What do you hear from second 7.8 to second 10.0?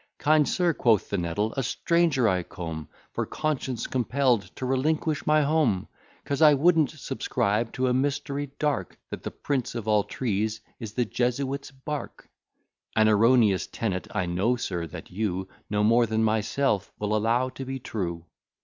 a mystery dark, That the prince of